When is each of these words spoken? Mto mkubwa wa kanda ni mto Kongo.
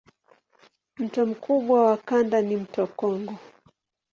Mto 0.97 1.25
mkubwa 1.25 1.85
wa 1.85 1.97
kanda 1.97 2.41
ni 2.41 2.55
mto 2.55 2.87
Kongo. 2.87 3.37